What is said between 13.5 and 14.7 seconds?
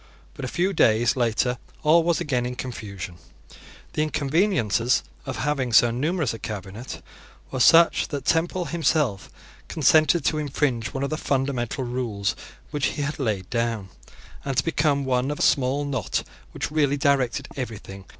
down, and to